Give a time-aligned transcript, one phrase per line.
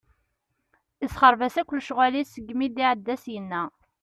[1.05, 3.63] Isexreb-as akk lecɣal-is seg mi d-iɛedda syenna.